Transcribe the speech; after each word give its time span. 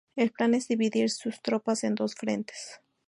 El 0.15 0.31
plan 0.31 0.55
es 0.55 0.67
dividir 0.67 1.11
sus 1.11 1.43
tropas 1.43 1.83
en 1.83 1.93
dos 1.93 2.15
frentes. 2.15 2.81